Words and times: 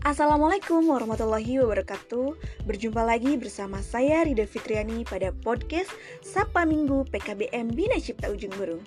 Assalamualaikum 0.00 0.88
warahmatullahi 0.88 1.60
wabarakatuh. 1.60 2.32
Berjumpa 2.64 3.04
lagi 3.04 3.36
bersama 3.36 3.84
saya 3.84 4.24
Rida 4.24 4.48
Fitriani 4.48 5.04
pada 5.04 5.28
podcast 5.28 5.92
Sapa 6.24 6.64
Minggu 6.64 7.04
PKBM 7.12 7.76
Bina 7.76 8.00
Cipta 8.00 8.32
Ujung 8.32 8.48
Berung 8.56 8.80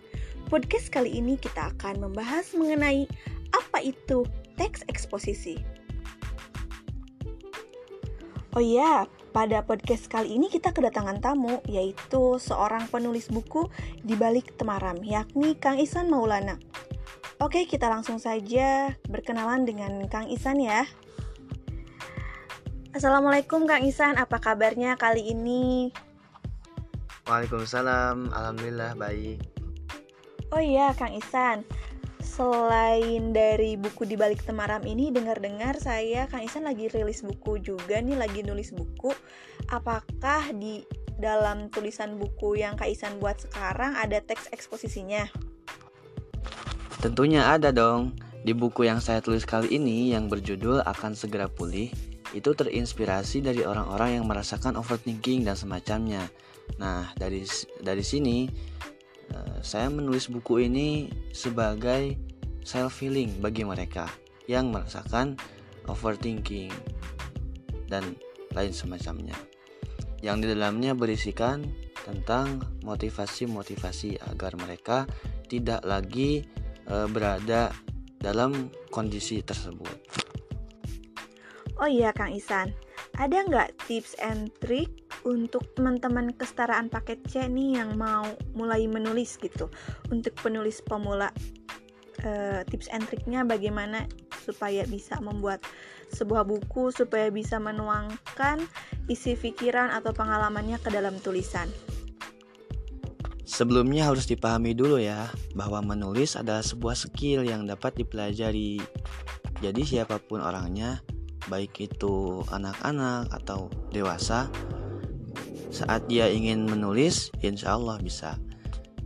Podcast 0.49 0.89
kali 0.89 1.13
ini 1.13 1.37
kita 1.37 1.69
akan 1.77 2.09
membahas 2.09 2.57
mengenai 2.57 3.05
apa 3.53 3.85
itu 3.85 4.25
teks 4.57 4.89
eksposisi. 4.89 5.61
Oh 8.57 8.63
iya, 8.65 9.05
pada 9.37 9.61
podcast 9.61 10.09
kali 10.09 10.33
ini 10.33 10.49
kita 10.49 10.73
kedatangan 10.73 11.21
tamu 11.21 11.61
yaitu 11.69 12.41
seorang 12.41 12.89
penulis 12.89 13.29
buku 13.29 13.69
di 14.01 14.17
balik 14.17 14.57
Temaram 14.57 14.97
yakni 15.05 15.53
Kang 15.61 15.77
Isan 15.77 16.09
Maulana 16.09 16.57
Oke, 17.43 17.67
kita 17.67 17.91
langsung 17.91 18.23
saja 18.23 18.95
berkenalan 19.11 19.67
dengan 19.67 19.99
Kang 20.07 20.31
Isan 20.31 20.63
ya. 20.63 20.87
Assalamualaikum 22.95 23.67
Kang 23.67 23.83
Isan, 23.83 24.15
apa 24.15 24.39
kabarnya 24.39 24.95
kali 24.95 25.35
ini? 25.35 25.91
Waalaikumsalam, 27.27 28.31
Alhamdulillah 28.31 28.95
baik. 28.95 29.43
Oh 30.55 30.63
iya 30.63 30.95
Kang 30.95 31.11
Isan, 31.11 31.67
selain 32.23 33.35
dari 33.35 33.75
buku 33.75 34.07
di 34.07 34.15
balik 34.15 34.47
temaram 34.47 34.79
ini, 34.87 35.11
dengar-dengar 35.11 35.75
saya 35.83 36.31
Kang 36.31 36.47
Isan 36.47 36.63
lagi 36.63 36.87
rilis 36.87 37.27
buku 37.27 37.59
juga 37.59 37.99
nih, 37.99 38.23
lagi 38.23 38.39
nulis 38.47 38.71
buku. 38.71 39.11
Apakah 39.67 40.55
di 40.55 40.87
dalam 41.19 41.67
tulisan 41.67 42.15
buku 42.15 42.63
yang 42.63 42.79
Kak 42.79 42.87
Isan 42.87 43.19
buat 43.19 43.35
sekarang 43.35 43.99
ada 43.99 44.23
teks 44.23 44.47
eksposisinya? 44.55 45.27
Tentunya 47.03 47.51
ada 47.51 47.75
dong. 47.75 48.15
Di 48.47 48.55
buku 48.55 48.87
yang 48.87 49.03
saya 49.03 49.19
tulis 49.19 49.43
kali 49.43 49.75
ini 49.75 50.15
yang 50.15 50.31
berjudul 50.31 50.87
Akan 50.87 51.19
Segera 51.19 51.51
Pulih, 51.51 51.91
itu 52.31 52.55
terinspirasi 52.55 53.43
dari 53.43 53.67
orang-orang 53.67 54.19
yang 54.19 54.25
merasakan 54.27 54.79
overthinking 54.79 55.43
dan 55.43 55.59
semacamnya. 55.59 56.31
Nah, 56.79 57.11
dari 57.19 57.43
dari 57.83 58.03
sini 58.07 58.47
uh, 59.35 59.59
saya 59.59 59.91
menulis 59.91 60.31
buku 60.31 60.63
ini 60.63 61.11
sebagai 61.35 62.15
self 62.63 63.03
healing 63.03 63.35
bagi 63.43 63.67
mereka 63.67 64.07
yang 64.47 64.71
merasakan 64.71 65.35
overthinking 65.91 66.71
dan 67.91 68.15
lain 68.55 68.71
semacamnya. 68.71 69.35
Yang 70.23 70.35
di 70.39 70.47
dalamnya 70.55 70.95
berisikan 70.95 71.67
tentang 72.07 72.63
motivasi-motivasi 72.87 74.23
agar 74.23 74.55
mereka 74.55 75.03
tidak 75.51 75.83
lagi 75.83 76.47
uh, 76.89 77.07
berada 77.07 77.71
dalam 78.19 78.71
kondisi 78.89 79.43
tersebut. 79.43 79.91
Oh 81.81 81.89
iya 81.89 82.13
Kang 82.15 82.31
Isan, 82.31 82.71
ada 83.19 83.43
nggak 83.43 83.75
tips 83.89 84.15
and 84.21 84.53
trick 84.61 84.87
untuk 85.25 85.65
teman-teman 85.75 86.31
kesetaraan 86.37 86.87
paket 86.87 87.19
C 87.27 87.43
nih 87.49 87.81
yang 87.81 87.97
mau 87.99 88.23
mulai 88.53 88.85
menulis 88.87 89.35
gitu? 89.41 89.67
Untuk 90.13 90.37
penulis 90.39 90.79
pemula 90.85 91.33
uh, 92.23 92.61
tips 92.69 92.87
and 92.93 93.03
triknya 93.09 93.43
bagaimana 93.43 94.05
supaya 94.43 94.85
bisa 94.85 95.17
membuat 95.23 95.63
sebuah 96.13 96.45
buku 96.45 96.93
Supaya 96.93 97.33
bisa 97.33 97.57
menuangkan 97.57 98.61
isi 99.09 99.33
pikiran 99.33 99.89
atau 99.89 100.13
pengalamannya 100.13 100.77
ke 100.77 100.93
dalam 100.93 101.17
tulisan 101.19 101.67
Sebelumnya 103.53 104.09
harus 104.09 104.25
dipahami 104.25 104.73
dulu 104.73 104.97
ya 104.97 105.29
bahwa 105.53 105.93
menulis 105.93 106.33
adalah 106.33 106.65
sebuah 106.65 106.97
skill 106.97 107.45
yang 107.45 107.69
dapat 107.69 107.93
dipelajari. 108.01 108.81
Jadi 109.61 109.81
siapa 109.85 110.17
pun 110.17 110.41
orangnya 110.41 111.05
baik 111.45 111.85
itu 111.85 112.41
anak-anak 112.49 113.29
atau 113.29 113.69
dewasa 113.93 114.49
saat 115.69 116.09
dia 116.09 116.33
ingin 116.33 116.65
menulis 116.65 117.29
insya 117.45 117.77
Allah 117.77 118.01
bisa. 118.01 118.41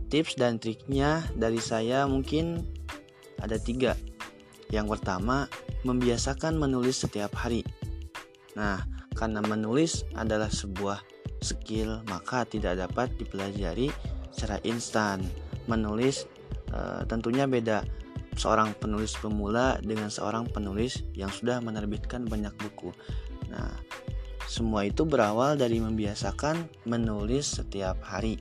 Tips 0.08 0.40
dan 0.40 0.56
triknya 0.56 1.28
dari 1.36 1.60
saya 1.60 2.08
mungkin 2.08 2.64
ada 3.44 3.60
tiga. 3.60 4.00
Yang 4.72 4.96
pertama 4.96 5.44
membiasakan 5.84 6.56
menulis 6.56 7.04
setiap 7.04 7.36
hari. 7.36 7.68
Nah 8.56 8.80
karena 9.12 9.44
menulis 9.44 10.08
adalah 10.16 10.48
sebuah 10.48 11.04
skill 11.44 12.00
maka 12.08 12.48
tidak 12.48 12.80
dapat 12.80 13.12
dipelajari 13.20 13.92
secara 14.38 14.62
instan 14.62 15.26
menulis 15.66 16.30
e, 16.70 17.02
tentunya 17.10 17.50
beda 17.50 17.82
seorang 18.38 18.70
penulis 18.78 19.18
pemula 19.18 19.82
dengan 19.82 20.06
seorang 20.14 20.46
penulis 20.46 21.02
yang 21.18 21.26
sudah 21.26 21.58
menerbitkan 21.58 22.22
banyak 22.22 22.54
buku. 22.54 22.94
Nah, 23.50 23.74
semua 24.46 24.86
itu 24.86 25.02
berawal 25.02 25.58
dari 25.58 25.82
membiasakan 25.82 26.86
menulis 26.86 27.58
setiap 27.58 27.98
hari. 28.06 28.38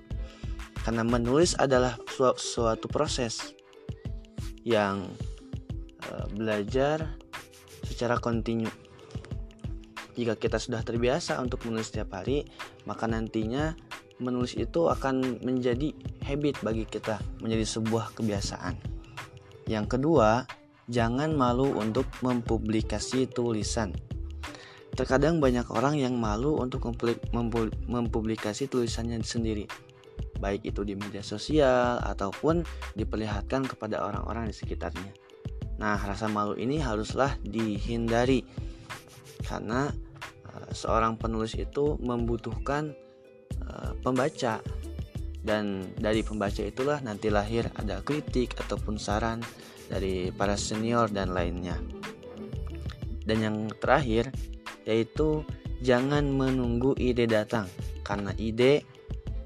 Karena 0.86 1.02
menulis 1.02 1.58
adalah 1.58 1.98
su 2.06 2.30
suatu 2.38 2.86
proses 2.86 3.58
yang 4.62 5.10
e, 6.06 6.14
belajar 6.38 7.18
secara 7.82 8.22
kontinu. 8.22 8.70
Jika 10.14 10.38
kita 10.38 10.62
sudah 10.62 10.86
terbiasa 10.86 11.42
untuk 11.42 11.66
menulis 11.66 11.90
setiap 11.90 12.22
hari, 12.22 12.46
maka 12.86 13.10
nantinya 13.10 13.74
menulis 14.18 14.58
itu 14.58 14.90
akan 14.90 15.42
menjadi 15.46 15.94
habit 16.26 16.62
bagi 16.66 16.86
kita, 16.90 17.22
menjadi 17.42 17.66
sebuah 17.66 18.18
kebiasaan. 18.18 18.78
Yang 19.70 20.00
kedua, 20.00 20.48
jangan 20.90 21.36
malu 21.36 21.76
untuk 21.78 22.08
mempublikasi 22.24 23.30
tulisan. 23.30 23.94
Terkadang 24.98 25.38
banyak 25.38 25.70
orang 25.70 26.00
yang 26.02 26.18
malu 26.18 26.58
untuk 26.58 26.90
mempublikasi 27.86 28.66
tulisannya 28.66 29.22
sendiri, 29.22 29.70
baik 30.42 30.66
itu 30.66 30.82
di 30.82 30.98
media 30.98 31.22
sosial 31.22 32.02
ataupun 32.02 32.66
diperlihatkan 32.98 33.70
kepada 33.70 34.02
orang-orang 34.02 34.50
di 34.50 34.56
sekitarnya. 34.58 35.14
Nah, 35.78 36.02
rasa 36.02 36.26
malu 36.26 36.58
ini 36.58 36.82
haruslah 36.82 37.38
dihindari 37.46 38.42
karena 39.46 39.94
uh, 40.50 40.70
seorang 40.74 41.22
penulis 41.22 41.54
itu 41.54 42.02
membutuhkan 42.02 42.98
uh, 43.66 43.92
pembaca 44.04 44.62
dan 45.42 45.88
dari 45.96 46.22
pembaca 46.22 46.60
itulah 46.60 47.00
nanti 47.00 47.32
lahir 47.32 47.72
ada 47.80 48.04
kritik 48.04 48.58
ataupun 48.60 49.00
saran 49.00 49.40
dari 49.88 50.30
para 50.36 50.60
senior 50.60 51.08
dan 51.08 51.32
lainnya. 51.32 51.80
Dan 53.24 53.38
yang 53.44 53.58
terakhir 53.80 54.32
yaitu 54.84 55.44
jangan 55.84 56.28
menunggu 56.28 56.96
ide 57.00 57.28
datang 57.28 57.68
karena 58.04 58.32
ide 58.40 58.84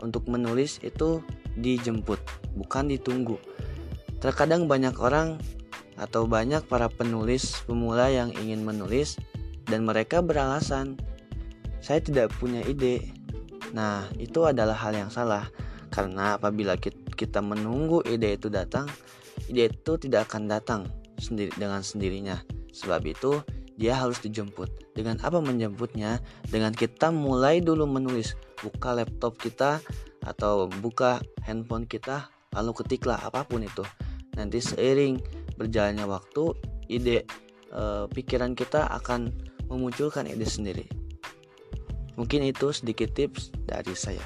untuk 0.02 0.26
menulis 0.26 0.82
itu 0.82 1.22
dijemput 1.58 2.18
bukan 2.58 2.90
ditunggu. 2.90 3.38
Terkadang 4.22 4.66
banyak 4.66 4.98
orang 4.98 5.38
atau 5.98 6.26
banyak 6.26 6.66
para 6.66 6.90
penulis 6.90 7.62
pemula 7.70 8.10
yang 8.10 8.34
ingin 8.42 8.66
menulis 8.66 9.22
dan 9.70 9.86
mereka 9.86 10.26
beralasan 10.26 10.98
saya 11.82 11.98
tidak 12.02 12.30
punya 12.38 12.62
ide. 12.66 13.10
Nah, 13.72 14.08
itu 14.20 14.44
adalah 14.44 14.76
hal 14.76 14.96
yang 14.96 15.12
salah 15.12 15.48
karena 15.92 16.40
apabila 16.40 16.80
kita 17.16 17.44
menunggu 17.44 18.00
ide 18.08 18.40
itu 18.40 18.48
datang, 18.48 18.88
ide 19.52 19.68
itu 19.68 20.00
tidak 20.00 20.32
akan 20.32 20.48
datang 20.48 20.82
sendiri 21.20 21.52
dengan 21.60 21.84
sendirinya. 21.84 22.40
Sebab 22.72 23.04
itu 23.04 23.44
dia 23.76 24.00
harus 24.00 24.20
dijemput. 24.24 24.96
Dengan 24.96 25.20
apa 25.20 25.44
menjemputnya? 25.44 26.24
Dengan 26.48 26.72
kita 26.72 27.12
mulai 27.12 27.60
dulu 27.60 27.84
menulis, 27.88 28.40
buka 28.64 28.96
laptop 28.96 29.36
kita 29.36 29.84
atau 30.24 30.72
buka 30.80 31.20
handphone 31.44 31.84
kita, 31.84 32.32
lalu 32.56 32.72
ketiklah 32.84 33.20
apa 33.20 33.44
pun 33.44 33.68
itu. 33.68 33.84
Nanti 34.40 34.64
seiring 34.64 35.20
berjalannya 35.60 36.08
waktu, 36.08 36.56
ide 36.88 37.28
e, 37.68 37.84
pikiran 38.12 38.56
kita 38.56 38.88
akan 39.02 39.32
memunculkan 39.68 40.28
ide 40.28 40.48
sendiri. 40.48 41.01
Mungkin 42.20 42.44
itu 42.44 42.72
sedikit 42.76 43.12
tips 43.16 43.52
dari 43.68 43.96
saya. 43.96 44.24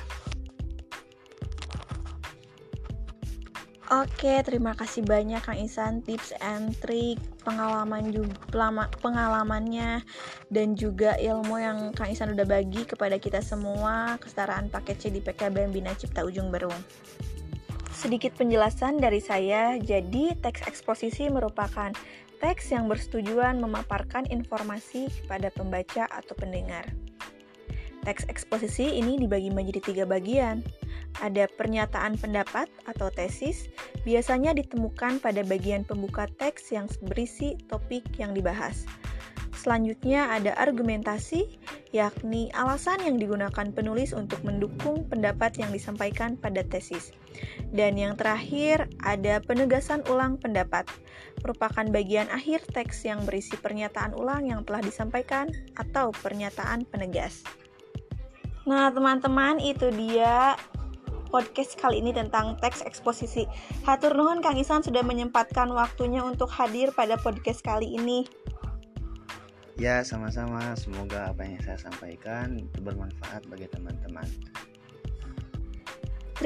Oke, 3.93 4.41
terima 4.41 4.73
kasih 4.73 5.05
banyak 5.05 5.45
Kang 5.45 5.61
Isan 5.61 6.01
tips 6.01 6.33
and 6.41 6.73
trick, 6.81 7.21
pengalaman 7.45 8.09
juga 8.09 8.33
pengalamannya 8.97 10.01
dan 10.49 10.73
juga 10.73 11.13
ilmu 11.21 11.61
yang 11.61 11.93
Kang 11.93 12.09
Isan 12.09 12.33
udah 12.33 12.49
bagi 12.49 12.81
kepada 12.81 13.21
kita 13.21 13.45
semua 13.45 14.17
kesetaraan 14.17 14.73
paket 14.73 14.97
C 14.97 15.03
di 15.13 15.21
PKBM 15.21 15.69
Bina 15.69 15.93
Cipta 15.93 16.25
Ujung 16.25 16.49
Berung. 16.49 16.73
Sedikit 17.93 18.33
penjelasan 18.33 18.97
dari 18.97 19.21
saya, 19.21 19.77
jadi 19.77 20.33
teks 20.33 20.65
eksposisi 20.65 21.29
merupakan 21.29 21.93
teks 22.41 22.73
yang 22.73 22.89
bersetujuan 22.89 23.61
memaparkan 23.61 24.25
informasi 24.33 25.13
kepada 25.13 25.53
pembaca 25.53 26.09
atau 26.09 26.33
pendengar. 26.33 26.89
Teks 28.05 28.29
eksposisi 28.29 29.01
ini 29.01 29.17
dibagi 29.17 29.49
menjadi 29.49 29.81
tiga 29.81 30.05
bagian, 30.05 30.61
ada 31.25 31.49
pernyataan 31.49 32.21
pendapat 32.21 32.69
atau 32.85 33.09
tesis, 33.09 33.65
biasanya 34.05 34.53
ditemukan 34.53 35.17
pada 35.17 35.41
bagian 35.41 35.81
pembuka 35.81 36.29
teks 36.37 36.69
yang 36.69 36.85
berisi 37.09 37.57
topik 37.65 38.05
yang 38.21 38.37
dibahas. 38.37 38.85
Selanjutnya 39.57 40.29
ada 40.29 40.53
argumentasi, 40.61 41.57
yakni 41.89 42.53
alasan 42.53 43.01
yang 43.01 43.17
digunakan 43.17 43.73
penulis 43.73 44.13
untuk 44.13 44.45
mendukung 44.45 45.09
pendapat 45.09 45.57
yang 45.57 45.73
disampaikan 45.73 46.37
pada 46.37 46.61
tesis. 46.61 47.09
Dan 47.73 47.97
yang 47.97 48.13
terakhir 48.13 48.85
ada 49.01 49.41
penegasan 49.41 50.05
ulang 50.13 50.37
pendapat, 50.37 50.85
merupakan 51.41 51.89
bagian 51.89 52.29
akhir 52.29 52.61
teks 52.69 53.09
yang 53.09 53.25
berisi 53.25 53.57
pernyataan 53.57 54.13
ulang 54.13 54.45
yang 54.45 54.61
telah 54.61 54.85
disampaikan 54.85 55.49
atau 55.81 56.13
pernyataan 56.13 56.85
penegas. 56.85 57.41
Nah, 58.65 58.89
teman-teman, 58.89 59.61
itu 59.61 59.93
dia 59.93 60.57
podcast 61.29 61.77
kali 61.77 62.01
ini 62.01 62.09
tentang 62.17 62.57
teks 62.57 62.81
eksposisi. 62.81 63.45
Hatur 63.85 64.17
nuhun 64.17 64.41
Kang 64.41 64.57
Isan 64.57 64.81
sudah 64.81 65.05
menyempatkan 65.05 65.69
waktunya 65.69 66.25
untuk 66.25 66.49
hadir 66.49 66.89
pada 66.95 67.13
podcast 67.21 67.61
kali 67.61 67.93
ini. 67.93 68.25
Ya, 69.77 70.01
sama-sama. 70.01 70.73
Semoga 70.79 71.29
apa 71.29 71.45
yang 71.45 71.61
saya 71.61 71.77
sampaikan 71.77 72.57
itu 72.57 72.79
bermanfaat 72.81 73.45
bagi 73.51 73.69
teman-teman. 73.69 74.25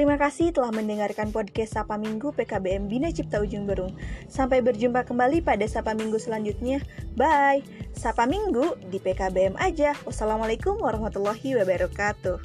Terima 0.00 0.16
kasih 0.16 0.56
telah 0.56 0.72
mendengarkan 0.72 1.28
podcast 1.28 1.76
Sapa 1.76 2.00
Minggu 2.00 2.32
PKBM 2.32 2.88
Bina 2.88 3.12
Cipta 3.12 3.36
Ujung 3.36 3.68
Berung. 3.68 3.92
Sampai 4.32 4.64
berjumpa 4.64 5.04
kembali 5.04 5.44
pada 5.44 5.68
Sapa 5.68 5.92
Minggu 5.92 6.16
selanjutnya. 6.16 6.80
Bye. 7.20 7.60
Sapa 7.92 8.24
Minggu 8.24 8.80
di 8.88 8.96
PKBM 8.96 9.60
aja. 9.60 9.92
Wassalamualaikum 10.08 10.80
warahmatullahi 10.80 11.52
wabarakatuh. 11.52 12.40